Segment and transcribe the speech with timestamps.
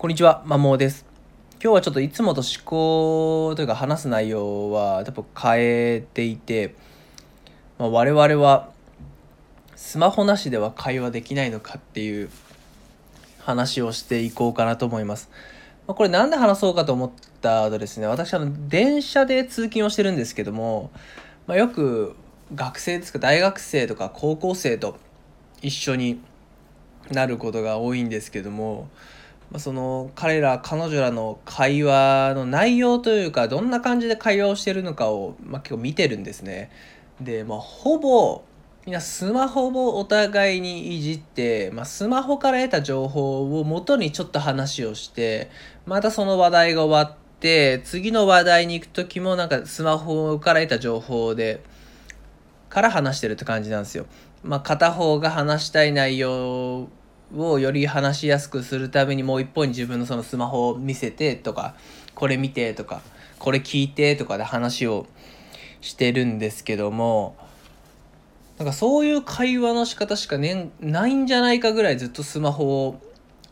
[0.00, 1.04] こんにちは、まもです。
[1.62, 6.74] 今日はちょっといつもと思考というか話す内容は多分変えていて、
[7.78, 8.70] まあ、我々は
[9.76, 12.30] スマホなしでは会話できないのかっていう
[13.40, 15.28] 話をしていこうかなと思います。
[15.86, 17.10] まあ、これなんで話そうかと思っ
[17.42, 20.90] たとですね、私あの電車で通勤をしてるんですけども、
[21.46, 22.16] まあ、よく
[22.54, 24.96] 学生ですか大学生とか高校生と
[25.60, 26.22] 一緒に
[27.10, 28.88] なることが多いんですけども、
[29.50, 36.70] ま、その彼ら彼女らの会話の内容というかどんな感じで会話をしてるのかを、まあ、結構見てるんですね。
[37.20, 38.44] で、まあ、ほぼ
[38.86, 45.50] みんなスマホをお互いにいじって、まあ、スマホから得た情報をもとにちょっと話をして
[45.84, 51.62] またその話題が終わって次の話題に行く時もなんかスマホから得た情報で
[52.70, 54.06] から話してるって感じなんですよ。
[54.42, 56.88] まあ、片方が話したい内容
[57.36, 61.74] をより話しやすくするためにもう一方に自分のそのスマホを見せてとか
[62.14, 63.02] これ見てとか
[63.38, 65.06] これ聞いてとかで話を
[65.80, 67.36] してるんですけども
[68.58, 73.00] なんかそういう会話の仕方しかねないんじゃないかぐらいずっとスマホを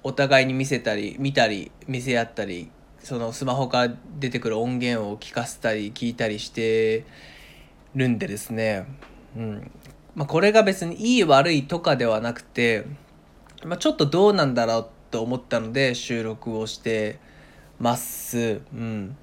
[0.02, 2.70] お互いに見せたり見たり見せ合ったり
[3.02, 7.04] そのスマホから出てくる音源を聞かせたり聞いたりして
[7.94, 8.86] るんでですね、
[9.36, 9.70] うん。
[10.14, 12.84] まあ、これが別にいい悪いとかではなくて
[13.64, 17.18] まあ、ちょっとどうなんだろうと思ったので収録をして
[17.78, 18.60] ます。
[18.72, 19.16] うん。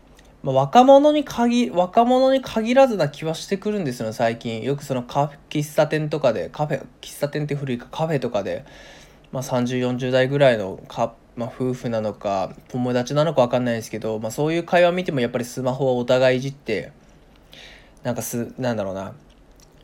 [0.44, 4.61] まあ、若者に限、若者に限らずな気はしてくるんですよ、最近。
[4.61, 8.66] よくそのカ喫茶店とかで、カフェ、喫茶店って古いかカフェとかで、
[9.31, 16.91] まあ、30、40代ぐらいのカまあ、夫婦なのか友達なのか分かんないですけど、まあ、そういう会話見てもやっぱりスマホをお互いいじって
[18.03, 19.13] なんかすなんだろうな、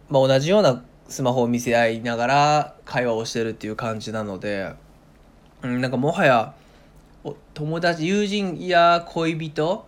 [0.10, 0.82] まあ、同じような
[1.12, 4.74] スマホを見せ合いながら会話をしてるっていう感じなので、
[5.62, 6.54] うん、なんかもはや
[7.54, 9.86] 友達友人や恋人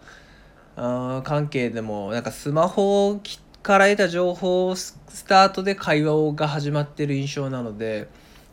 [0.78, 3.20] 関係でもなんかスマホ
[3.64, 4.98] から得た情報ス
[5.28, 8.10] タートで会話が始まってる印象なので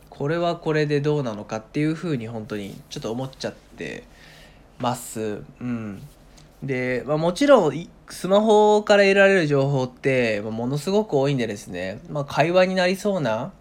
[0.09, 4.03] これはこれでどうなのかっていうふうに本当にちょっと思っちゃって
[4.79, 5.41] ます。
[5.59, 6.01] うん
[6.63, 13.51] で、まあ、もちろんスマホから得られる情報って、まあ、ものすごく多いんでですね、まあ、会話になりそうな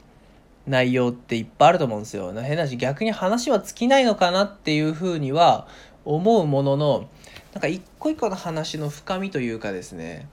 [0.66, 2.33] 内容っていっぱいあると思うんですよ。
[2.33, 5.66] 変なし逆に話は尽きないのかなっていうふうには
[6.05, 7.09] 思うものの
[7.53, 10.28] なんか一個一個の話の深みというかですね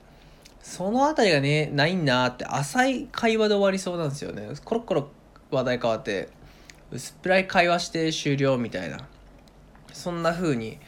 [0.62, 4.48] その辺りがねないんなって浅い会話で終わりそうなんですよね。
[4.64, 5.08] コロコロ
[5.50, 6.28] 話題変わって
[6.90, 8.98] 薄っぺらい会話して終了みたいな
[9.92, 10.78] そんな風に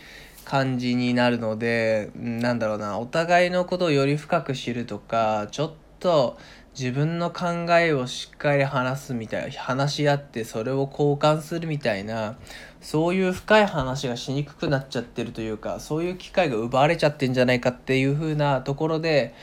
[0.50, 6.36] 感じになるのでなんだろうなお互いのことをより深く知るとかちょっと
[6.76, 12.36] 自分の考えをしっかり話すみたい話し合ってそれを交換するみたいな
[12.80, 19.34] そういう深い話がしにくくなっちゃってるというかそういう機会が奪われちゃってんじゃないかっていう風なところで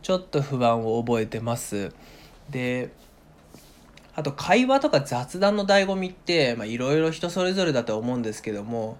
[0.00, 1.92] ちょっと不安を覚えてます。
[2.48, 2.90] で
[4.14, 8.96] あと会話とか雑談の醍醐味っていろいろ人それぞれだと思うんですけども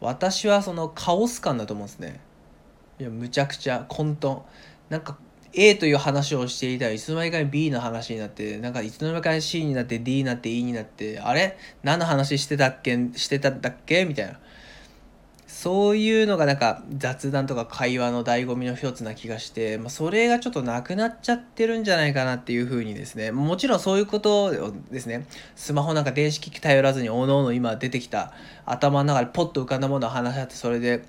[0.00, 2.20] 私はそのカオス感だと思うんですね。
[2.98, 4.40] いやむちゃくちゃ混沌。
[4.88, 5.18] なんか
[5.52, 11.56] A という話をしていたらいつの間にかに B の話になってなんかいつの間にかに C になって D になって E になってあれ？
[11.82, 14.04] 何の話してたっけしてたんだっけ？
[14.04, 14.38] みたいな。
[15.54, 28.32] そういうのがなんか雑談とか会話の醍醐味の一つな気がして、まあ、それがちょっとなくなっちゃってるんじゃないかなっていうふうにですねもちろんそういうことをですねスマホなんか電子機器頼らずにおのおの今出てきた
[28.66, 31.04] 頭の中でポッと浮かんだものを話し合ってそれで、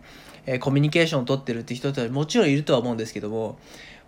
[0.46, 3.58] えー、コミュニケーションを取ってるって人たちもちろんいるとは思うんですけども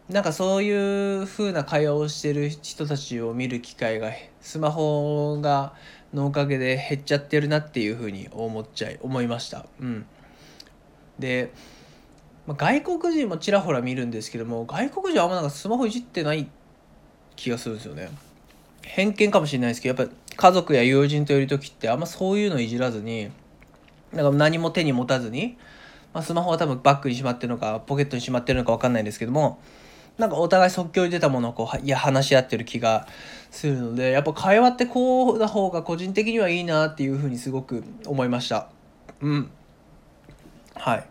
[0.07, 4.11] なんかそういう風な会話をしてる人たちを見る機会が
[4.41, 5.73] スマホが
[6.13, 9.65] のおかげで減っちゃってるなっていう風に思っちゃい思いました。
[9.81, 10.05] うん
[11.19, 11.51] で、
[12.45, 16.47] まあ、外国人もちらほら見るんですけども外国人はあんまなんかスマホいじってない
[17.35, 18.09] 気がするんですよね。
[18.83, 23.29] 偏見かもしれないですけどやっぱ家族や友人といる時ってあんまそういうのいじらずに
[24.13, 25.57] なんか何も手に持たずに、
[26.13, 29.59] まあ、スマホは多分バッグにしまってるのかポケットにしまってるのか分かんないんですけども
[30.17, 33.07] なんかお互い即興に出たものをこういや話し合ってる気が
[33.51, 38.69] するのでやっぱ会話ってこうな方が個人的にはいいなっていうふうにすごく思いました。
[39.21, 39.51] うん。
[40.87, 41.05] はい。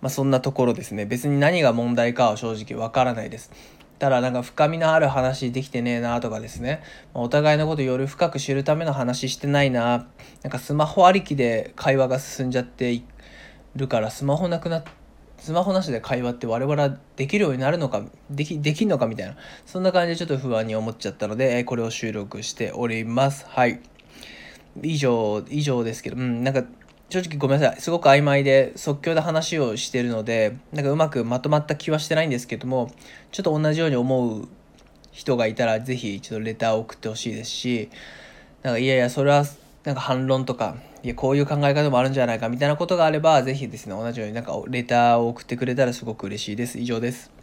[0.00, 1.04] まあ、そんなところですね。
[1.04, 3.50] 別に何が問題かは正直わからないです。
[3.98, 6.82] ただなんか深みのある話できてねえなとかですね、
[7.14, 10.06] お互いのことより深く知るための話してないな。
[10.44, 13.04] なんかスマホありきで会話が進んじゃってい
[13.74, 14.84] るからスマホなくなっ
[15.38, 19.34] スマホなしで会話って我々はできるようになるのかできできんのかみたいな。
[19.66, 23.46] そんな感じでちょっと不安に思っちゃったのでこれを収録しております。
[23.48, 23.80] はい。
[24.80, 26.62] 以上以上ですけどうんなんか
[27.10, 27.80] 正直ごめんなさい。
[27.80, 32.90] すごく曖昧で即興で話をしてるので、なんかうまくまとまった気はしてないんですけども、
[33.32, 34.48] ちょっと同じように思う
[35.10, 37.88] 人がいたら、ぜひ一度レターを送ってほしいですし、
[38.62, 39.44] なんかいやいや、それは
[39.84, 46.78] なんか反論とか、いや、こういう考え方もあるんじゃないかみたいなことがあれば、ぜひですね、同じようになんかレターを送ってくれたらすごく嬉しいです。
[46.78, 47.37] 以上です。